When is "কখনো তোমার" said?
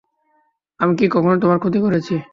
1.15-1.57